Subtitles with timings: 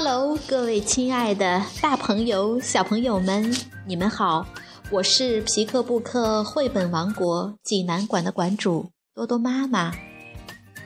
[0.00, 3.52] Hello，各位亲爱的大朋友、小朋友们，
[3.84, 4.46] 你们好！
[4.92, 9.92] 我是皮克布克绘本王国济南馆的馆主多多妈妈。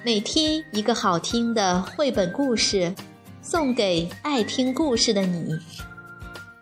[0.02, 2.94] 每天一个好听的绘本故事，
[3.42, 5.58] 送给爱听故事的你。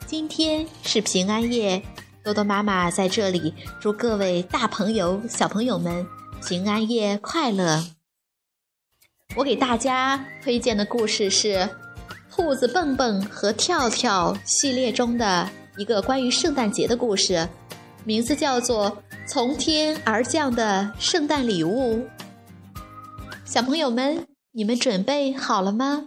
[0.05, 1.81] 今天是平安夜，
[2.25, 6.05] 多多妈妈在这里祝各位大朋友、小朋友们
[6.49, 7.85] 平安夜快乐。
[9.37, 11.55] 我给大家推荐的故事是
[12.41, 17.47] 《兔子蹦蹦和跳跳》系列中的一个关于圣诞节的故事，
[18.03, 18.91] 名字叫做
[19.29, 21.97] 《从天而降的圣诞礼物》。
[23.45, 26.07] 小朋友们，你们准备好了吗？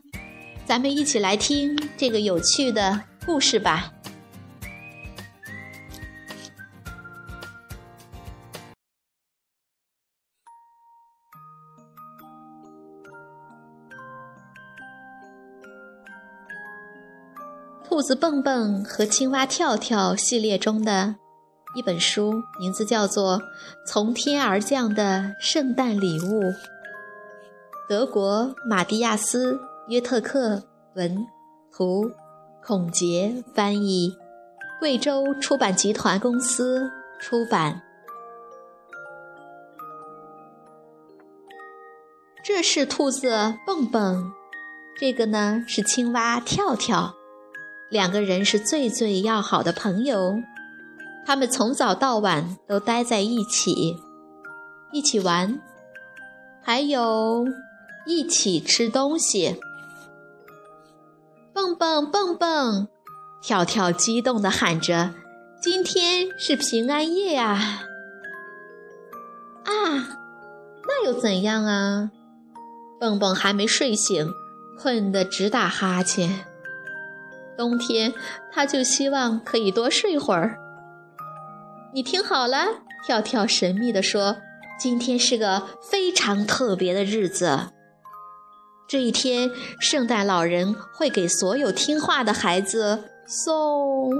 [0.66, 3.93] 咱们一起来听这个有趣的故事吧。
[17.94, 21.14] 兔子蹦蹦和青蛙跳跳系列中的
[21.76, 23.38] 一本书，名字叫做
[23.86, 26.42] 《从天而降的圣诞礼物》。
[27.88, 29.54] 德国马蒂亚斯·
[29.90, 30.64] 约特克
[30.96, 31.24] 文，
[31.72, 32.10] 图，
[32.66, 34.18] 孔杰翻译，
[34.80, 37.84] 贵州出版集团公司出版。
[42.44, 44.32] 这是兔子蹦蹦，
[44.98, 47.14] 这个呢是青蛙跳跳。
[47.94, 50.42] 两个人是最最要好的朋友，
[51.28, 53.98] 他们从早到晚都待在一起，
[54.92, 55.60] 一起玩，
[56.64, 57.46] 还有
[58.08, 59.60] 一起吃东西。
[61.54, 62.88] 蹦蹦蹦蹦，
[63.44, 65.14] 跳跳激动地喊着
[65.62, 67.84] ：“今天是平安夜呀！”
[69.66, 70.18] 啊，
[70.88, 72.10] 那又怎样啊？
[73.00, 74.28] 蹦蹦还没睡醒，
[74.80, 76.48] 困得直打哈欠。
[77.58, 78.14] 冬天，
[78.52, 80.58] 他就希望可以多睡会儿。
[81.94, 82.66] 你听好了，
[83.06, 84.38] 跳跳神秘地说
[84.80, 87.70] ：“今天是个非常特别的日子。
[88.88, 89.50] 这一天，
[89.80, 94.12] 圣诞老人会给所有听话的孩子送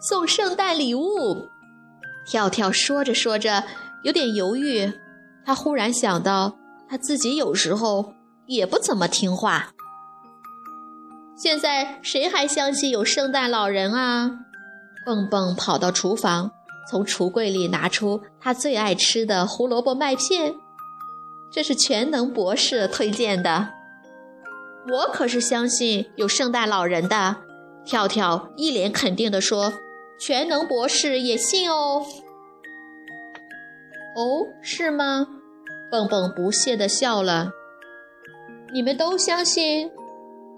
[0.00, 1.48] 送圣诞礼物。”
[2.26, 3.64] 跳跳说着说着，
[4.02, 4.92] 有点犹豫。
[5.44, 6.56] 他忽然想到，
[6.88, 8.14] 他自己有时候
[8.46, 9.72] 也不怎么听话。
[11.36, 14.38] 现在谁还相信有圣诞老人啊？
[15.04, 16.50] 蹦蹦跑到厨房，
[16.90, 20.54] 从橱柜里拿出他最爱吃的胡萝卜麦片，
[21.52, 23.68] 这是全能博士推荐的。
[24.90, 27.36] 我可是相信有圣诞老人的。
[27.84, 29.74] 跳跳一脸肯定地说
[30.18, 32.04] ：“全能博士也信哦。”
[34.16, 35.28] 哦，是吗？
[35.90, 37.50] 蹦蹦不屑地笑了。
[38.72, 39.90] 你们都相信？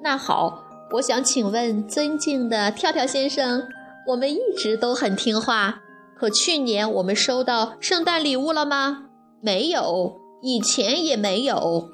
[0.00, 0.64] 那好。
[0.92, 3.68] 我想请问尊敬的跳跳先生，
[4.06, 5.82] 我们一直都很听话，
[6.18, 9.04] 可去年我们收到圣诞礼物了吗？
[9.42, 11.90] 没有，以前也没有。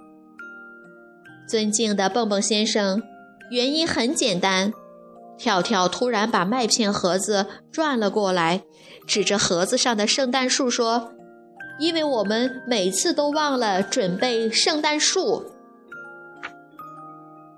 [1.49, 3.03] 尊敬的蹦蹦先生，
[3.51, 4.73] 原因很简单。
[5.37, 8.63] 跳跳突然把麦片盒子转了过来，
[9.09, 11.13] 指着盒子上的圣诞树说
[11.81, 15.45] ：“因为我们每次都忘了准备圣诞树。”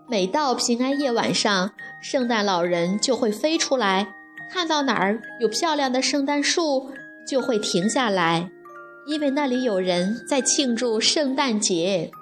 [0.08, 4.14] 每到平安夜晚上，圣诞老人就会飞出来，
[4.48, 6.92] 看到哪儿有漂亮的圣诞树，
[7.26, 8.48] 就会停下来，
[9.06, 12.12] 因为那里有人在庆祝圣诞节。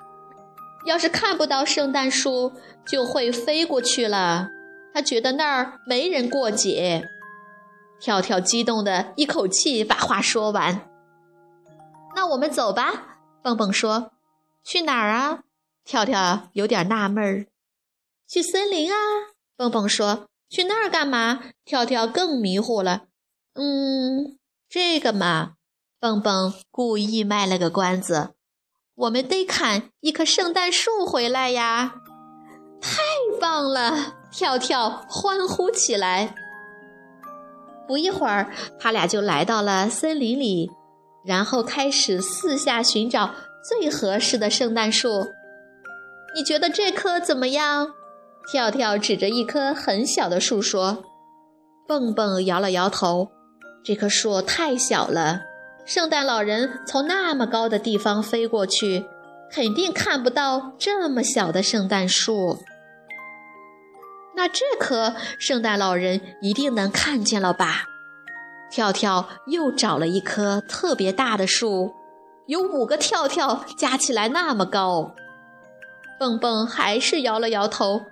[0.87, 2.53] 要是看不到圣诞树，
[2.87, 4.49] 就会飞过去了。
[4.95, 7.09] 他觉得那儿没人过节。
[8.01, 10.89] 跳跳激动的一口气把话说完。
[12.17, 14.13] 那我们走吧，蹦蹦说。
[14.63, 15.41] 去哪儿啊？
[15.85, 17.47] 跳跳有点纳闷儿。
[18.29, 18.97] 去森林啊！
[19.57, 23.03] 蹦蹦说：“去那儿干嘛？”跳跳更迷糊了。
[23.55, 25.53] 嗯，这个嘛，
[26.01, 28.35] 蹦蹦故意卖了个关子
[28.97, 31.97] ：“我们得砍一棵圣诞树回来呀！”
[32.83, 33.01] 太
[33.41, 34.17] 棒了！
[34.33, 36.35] 跳跳欢呼起来。
[37.87, 38.51] 不一会儿，
[38.81, 40.71] 他俩就来到了森林里，
[41.25, 43.35] 然后开始四下寻找
[43.69, 45.29] 最合适的圣诞树。
[46.35, 47.95] 你觉得这棵怎么样？
[48.47, 51.03] 跳跳指着一棵很小的树说
[51.89, 53.31] ：“蹦蹦摇了摇头，
[53.83, 55.41] 这棵树太小了，
[55.87, 59.07] 圣诞老人从那么高的地方飞过去，
[59.51, 62.59] 肯定看不到这么小的圣诞树。
[64.37, 67.85] 那这棵圣诞老人一定能看见了吧？”
[68.71, 71.95] 跳跳又找了一棵特别大的树，
[72.47, 75.15] 有五个跳跳加起来那么高。
[76.19, 78.03] 蹦蹦还是摇了摇头。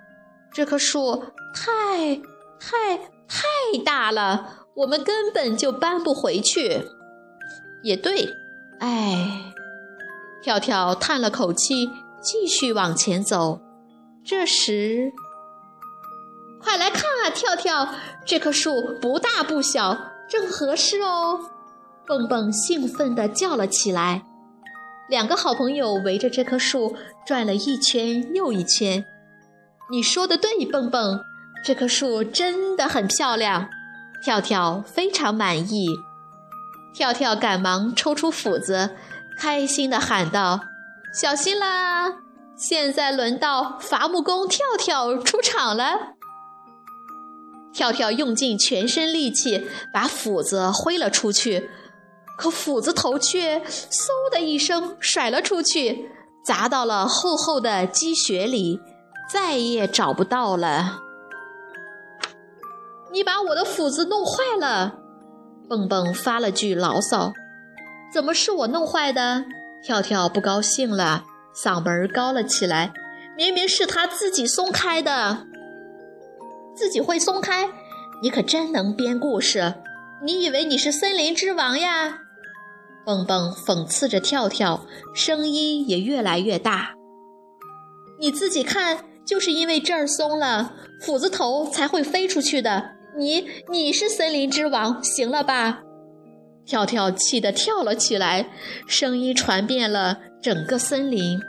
[0.53, 1.23] 这棵树
[1.53, 2.15] 太
[2.59, 2.97] 太
[3.27, 3.43] 太
[3.83, 6.87] 大了，我们根本就搬不回去。”
[7.83, 8.29] 也对，
[8.79, 9.53] 哎，
[10.41, 11.89] 跳跳叹了口气，
[12.21, 13.59] 继续往前走。
[14.23, 15.11] 这时，
[16.61, 17.93] 快来看啊，跳跳，
[18.25, 19.97] 这棵树不大不小，
[20.29, 21.41] 正合适哦！
[22.05, 24.25] 蹦蹦兴奋地叫了起来。
[25.09, 26.95] 两个好朋友围着这棵树
[27.25, 29.05] 转了一圈又一圈。
[29.91, 31.21] 你说的对，蹦蹦，
[31.63, 33.69] 这棵树真的很漂亮。
[34.23, 35.87] 跳跳非常满意。
[36.93, 38.91] 跳跳赶忙抽出斧子，
[39.37, 40.61] 开心地喊道
[41.13, 42.21] ：“小心啦！”
[42.55, 46.13] 现在轮到伐木工跳跳出场了。
[47.73, 51.69] 跳跳用尽全身力气把斧子挥了出去，
[52.37, 56.09] 可斧子头却嗖的一声甩了出去，
[56.45, 58.79] 砸到了厚厚的积雪里，
[59.33, 60.99] 再也找不到了。
[63.11, 64.99] 你把我的斧子弄坏了！
[65.67, 67.33] 蹦蹦发了句牢骚
[68.13, 69.43] ：“怎么是我弄坏的？”
[69.83, 71.23] 跳跳不高兴了。
[71.55, 72.93] 嗓门高了起来，
[73.35, 75.47] 明明是他自己松开的，
[76.75, 77.69] 自己会松开？
[78.21, 79.73] 你可真能编故事！
[80.23, 82.19] 你以为你是森林之王呀？
[83.03, 84.85] 蹦蹦讽刺着跳跳，
[85.15, 86.93] 声音也越来越大。
[88.19, 92.91] 你自己看，就是因为这儿松了，斧子头才会飞出去的。
[93.17, 95.81] 你你是森林之王，行了吧？
[96.65, 98.49] 跳跳气得跳了起来，
[98.87, 100.19] 声音传遍了。
[100.41, 101.39] 整个森林，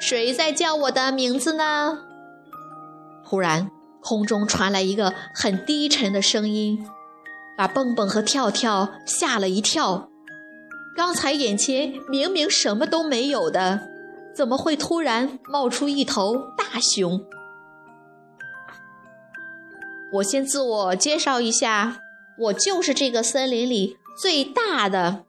[0.00, 2.00] 谁在叫我的名字呢？
[3.22, 3.70] 忽然，
[4.00, 6.84] 空中传来一个很低沉的声音，
[7.56, 10.08] 把蹦蹦和跳跳吓了一跳。
[10.96, 13.88] 刚才眼前明明什么都没有的，
[14.34, 17.24] 怎么会突然冒出一头大熊？
[20.14, 22.00] 我先自我介绍一下，
[22.38, 25.24] 我就是这个森林里最大的。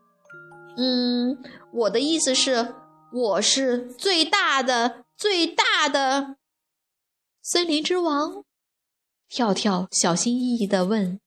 [0.77, 1.37] 嗯。
[1.75, 2.75] 我的意思是，
[3.11, 6.35] 我是最大的、最大的
[7.41, 8.43] 森林之王。
[9.27, 11.19] 跳跳小心翼翼地问。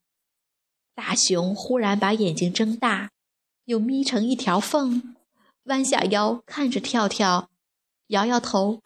[0.94, 3.10] 大熊忽然把眼睛睁大，
[3.64, 5.16] 又眯成一条缝，
[5.64, 7.50] 弯下腰看着跳跳，
[8.08, 8.80] 摇摇头，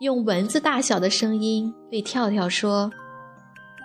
[0.00, 2.92] 用蚊子大小的声音对跳跳说：“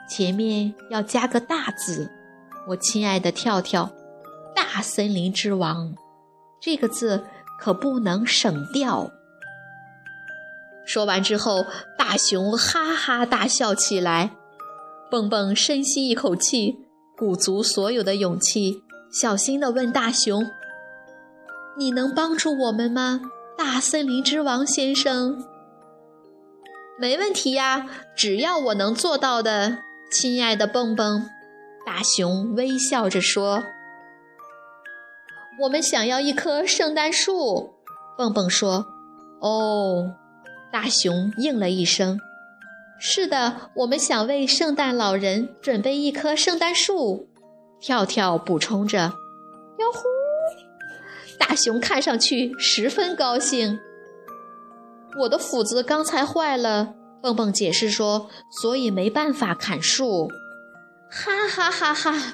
[0.10, 2.12] 前面要加个大字，
[2.68, 3.90] 我亲爱的跳跳，
[4.54, 5.96] 大森林之王。”
[6.60, 7.24] 这个字
[7.58, 9.10] 可不能省掉。
[10.86, 11.66] 说完之后，
[11.98, 14.32] 大熊哈哈大笑起来。
[15.10, 16.76] 蹦蹦深吸一口气，
[17.18, 18.84] 鼓足所有的勇气，
[19.14, 20.46] 小心地问大熊
[21.78, 23.22] ：“你能帮助我们吗，
[23.58, 25.46] 大森林之王先生
[27.00, 29.80] ？”“没问题呀，只要我能做到的，
[30.12, 31.28] 亲爱的蹦蹦。”
[31.86, 33.64] 大熊微笑着说。
[35.62, 37.74] 我们想要一棵圣诞树，
[38.18, 38.86] 蹦蹦说
[39.42, 40.16] ：“哦。”
[40.72, 42.20] 大熊应了一声
[43.00, 47.28] ：“是的，我们想为圣诞老人准备一棵圣诞树。”
[47.80, 49.14] 跳跳补充着
[49.78, 50.00] ：“哟呼！”
[51.40, 53.80] 大熊看上去十分高兴。
[55.20, 58.30] 我的斧子刚才坏了，蹦蹦解释说
[58.62, 60.30] ：“所以没办法砍树。”
[61.12, 62.34] 哈哈哈哈！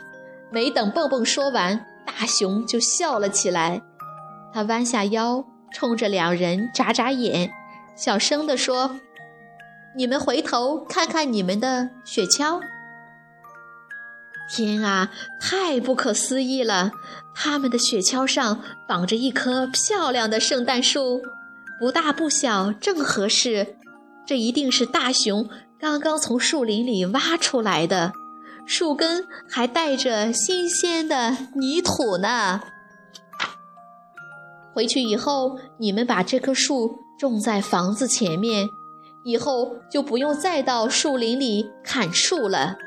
[0.52, 1.86] 没等蹦蹦说完。
[2.06, 3.84] 大熊就笑了起来，
[4.52, 7.52] 他弯下腰，冲着两人眨眨眼，
[7.96, 9.00] 小声地说
[9.96, 12.60] ：“你们回头看看你们的雪橇。”
[14.50, 16.92] 天啊，太不可思议了！
[17.36, 21.22] 他们的雪橇上绑着一棵漂亮的圣诞树，
[21.80, 23.78] 不大不小，正合适。
[24.26, 25.48] 这一定是大熊
[25.80, 28.12] 刚刚从树林里挖出来的。
[28.66, 32.62] 树根还带着新鲜的泥土呢。
[34.74, 38.68] 回去以后，你们把这棵树种在房子前面，
[39.24, 42.78] 以后就不用再到树林里砍树了。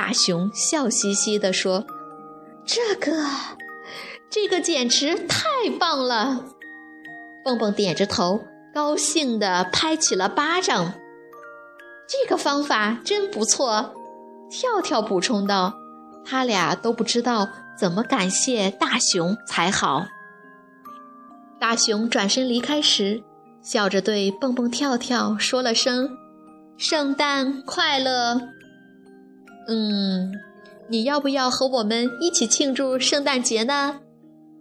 [0.00, 1.84] 大熊笑嘻嘻地说
[2.64, 3.26] ：“这个，
[4.30, 6.44] 这个简直太棒了！”
[7.44, 10.92] 蹦蹦点着头，高兴地拍起了巴掌。
[12.06, 13.92] 这个方法真不错。
[14.48, 15.74] 跳跳补充道
[16.24, 20.06] ：“他俩都不知道怎么感谢大熊才好。”
[21.58, 23.24] 大熊转身离开时，
[23.60, 26.16] 笑着对蹦蹦跳跳说了声
[26.78, 28.40] ：“圣诞快乐。
[29.68, 30.32] ”“嗯，
[30.88, 34.00] 你要不要和我们一起庆祝圣诞节呢？”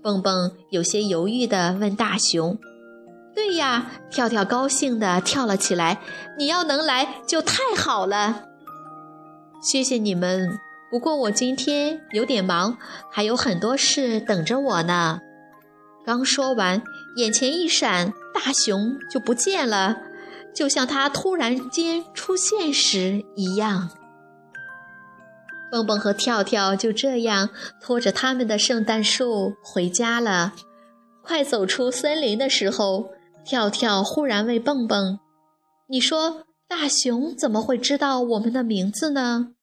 [0.04, 2.58] 蹦蹦有些犹豫地问大熊。
[3.34, 6.00] “对呀，跳跳高兴地跳了起来。
[6.38, 8.44] 你要能来就太好了。
[9.62, 10.60] 谢谢你们，
[10.92, 12.78] 不过我今天有点忙，
[13.12, 15.20] 还有很多事等着我呢。
[16.06, 16.82] 刚说完，
[17.16, 19.98] 眼前一闪，大熊就不见了，
[20.54, 23.90] 就像他突然间出现时一样。
[25.72, 27.50] 蹦蹦和跳跳就这样
[27.82, 30.54] 拖着他们的圣诞树回家了。
[31.22, 33.12] 快走出森林的时候，
[33.44, 35.20] 跳跳忽然问蹦蹦
[35.90, 39.54] ：“你说大熊怎么会知道我们的名字呢？”“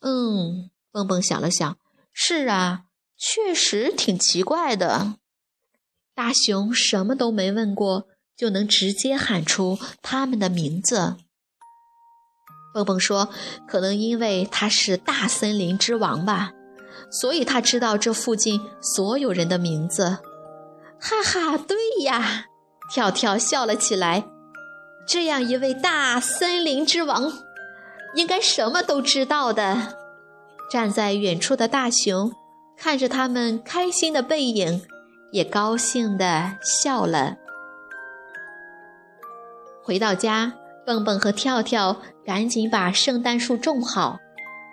[0.00, 1.76] 嗯。”蹦蹦想了想
[2.14, 2.84] ，“是啊，
[3.16, 5.14] 确实挺奇怪的。
[6.14, 11.16] 大熊什么都没问过，就能直接喊出他们的名字。”
[12.74, 13.28] 蹦蹦说
[13.68, 16.50] ：“可能因为他是大森林之王吧，
[17.08, 20.18] 所以他知道这附近所有人的名字。”
[21.00, 22.46] 哈哈，对呀！
[22.90, 24.24] 跳跳笑了起来。
[25.06, 27.32] 这样一位大森林之王，
[28.14, 29.96] 应该什么都知道的。
[30.68, 32.32] 站在远处的大熊
[32.76, 34.82] 看着他们开心的背影，
[35.30, 37.36] 也高兴地笑了。
[39.84, 40.54] 回到家。
[40.86, 44.18] 蹦蹦和跳跳赶紧把圣诞树种好，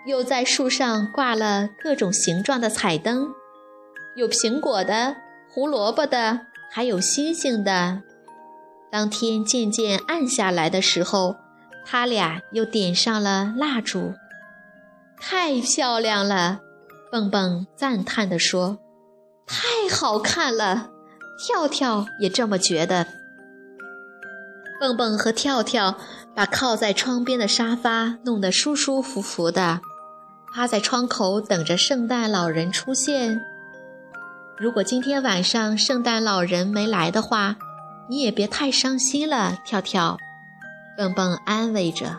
[0.05, 3.29] 又在树上挂了各种形状的彩灯，
[4.15, 5.15] 有苹果的、
[5.49, 8.01] 胡萝卜的，还有星星的。
[8.91, 11.37] 当天渐渐暗下来的时候，
[11.85, 14.13] 他俩又点上了蜡烛，
[15.19, 16.59] 太漂亮了！
[17.09, 18.79] 蹦蹦赞叹地说
[19.47, 20.89] ：“太好看了！”
[21.43, 23.07] 跳跳也这么觉得。
[24.81, 25.95] 蹦蹦和跳跳
[26.33, 29.79] 把靠在窗边的沙发弄得舒舒服服的，
[30.51, 33.39] 趴在窗口等着圣诞老人出现。
[34.57, 37.57] 如果今天晚上圣诞老人没来的话，
[38.09, 40.17] 你也别太伤心了，跳跳。
[40.97, 42.17] 蹦蹦安慰着。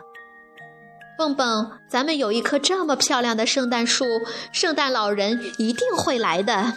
[1.19, 4.05] 蹦蹦，咱们有一棵这么漂亮的圣诞树，
[4.53, 6.75] 圣诞老人一定会来的。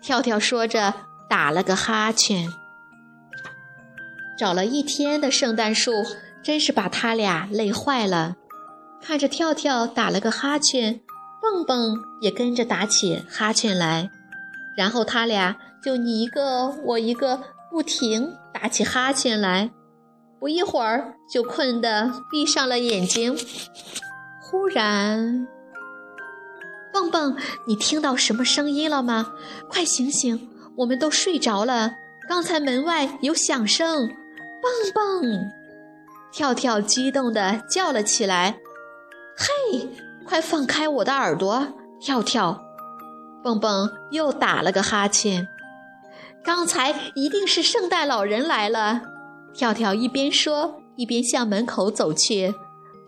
[0.00, 0.94] 跳跳说着，
[1.28, 2.48] 打了个哈欠。
[4.38, 5.92] 找了一天的圣诞树，
[6.42, 8.36] 真是把他俩累坏了。
[9.00, 11.00] 看着跳跳打了个哈欠，
[11.40, 14.10] 蹦蹦也跟着打起哈欠来，
[14.76, 19.70] 然后他俩就你一个我一个，不停打起哈欠来。
[20.40, 23.36] 不一会儿就困得闭上了眼睛。
[24.40, 25.46] 忽然，
[26.92, 27.36] 蹦蹦，
[27.66, 29.34] 你听到什么声音了吗？
[29.68, 30.48] 快醒醒，
[30.78, 31.92] 我们都睡着了。
[32.28, 34.10] 刚才门外有响声。
[34.62, 35.50] 蹦蹦，
[36.32, 38.60] 跳跳激动地叫了起来
[39.36, 39.88] ：“嘿，
[40.24, 42.62] 快放开我的耳朵！”跳跳，
[43.42, 45.48] 蹦蹦又打了个哈欠。
[46.44, 49.02] 刚才一定是圣诞老人来了。
[49.52, 52.54] 跳跳一边说，一边向门口走去。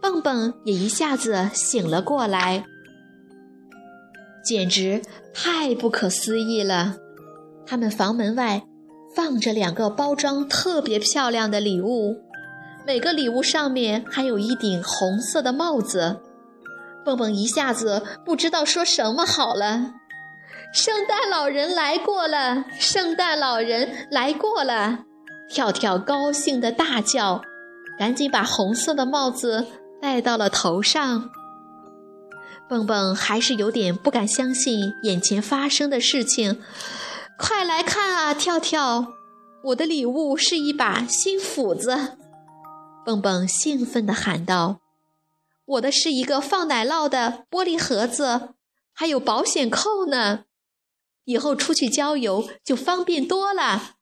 [0.01, 2.65] 蹦蹦也一下子醒了过来，
[4.45, 5.01] 简直
[5.33, 6.97] 太不可思议了！
[7.65, 8.67] 他们房门外。
[9.15, 12.21] 放着两个包装特别漂亮的礼物，
[12.87, 16.21] 每个礼物上面还有一顶红色的帽子。
[17.05, 19.93] 蹦蹦一下子不知道说什么好了。
[20.73, 25.01] 圣诞老人来过了，圣诞老人来过了！
[25.49, 27.43] 跳跳高兴的大叫，
[27.99, 29.67] 赶紧把红色的帽子
[30.03, 31.31] 戴到了头上。
[32.69, 36.61] 蹦蹦还是有点不敢相信眼前发生的事情。
[37.39, 39.13] 快来看啊，跳跳！
[39.65, 42.17] 我的礼物是一把新斧子。
[43.05, 44.81] 蹦蹦兴奋地喊道
[45.65, 48.55] ：“我的是一个放奶酪的玻璃盒子，
[48.93, 50.45] 还有保险扣呢。
[51.25, 53.97] 以后出去郊游就方便多了。”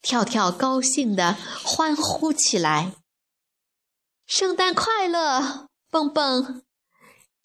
[0.00, 2.92] 跳跳高兴地欢呼起来
[4.26, 6.62] ：“圣诞快乐，蹦蹦！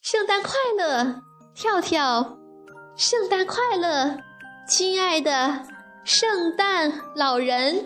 [0.02, 1.22] 圣诞快乐，
[1.56, 2.38] 跳跳！
[2.96, 4.22] 圣诞快乐！”
[4.66, 5.68] 亲爱的
[6.06, 7.86] 圣诞老人，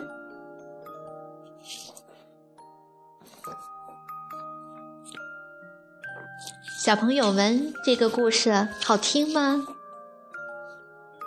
[6.79, 9.65] 小朋友们，这个故事好听吗？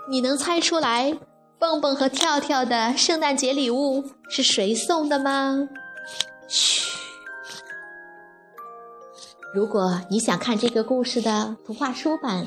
[0.09, 1.19] 你能猜出来
[1.59, 5.69] 蹦蹦和跳跳的圣诞节礼物是谁送的吗？
[6.47, 6.97] 嘘！
[9.53, 12.47] 如果你想看这个故事的图画书版。